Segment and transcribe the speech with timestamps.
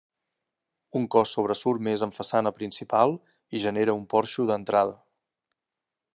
[0.99, 3.15] Un cos sobresurt més en façana principal
[3.59, 4.99] i genera un porxo d'entrada.